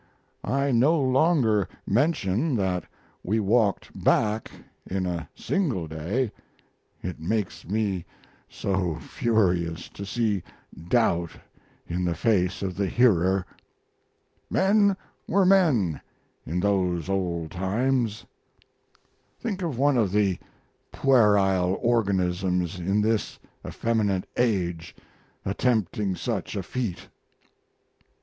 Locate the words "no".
0.71-0.99